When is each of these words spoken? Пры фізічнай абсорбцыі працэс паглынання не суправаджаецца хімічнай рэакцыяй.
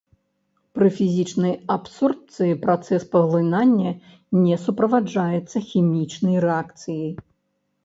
Пры 0.77 0.87
фізічнай 0.99 1.53
абсорбцыі 1.75 2.55
працэс 2.63 3.05
паглынання 3.13 3.93
не 4.47 4.55
суправаджаецца 4.65 5.57
хімічнай 5.69 6.35
рэакцыяй. 6.51 7.11